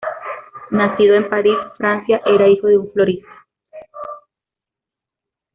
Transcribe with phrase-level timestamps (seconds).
[0.71, 3.29] Nacido en París, Francia, era hijo de un florista.